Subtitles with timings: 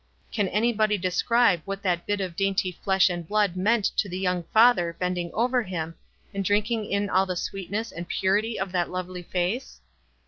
[0.31, 4.41] Can anybody describe what that bit of dainty flesh and blood meant to the young
[4.51, 5.93] father bending over him,
[6.33, 9.79] and drinking in all the sweetness and purity of that lovely face?